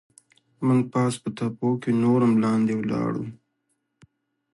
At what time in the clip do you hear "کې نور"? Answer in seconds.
1.81-2.19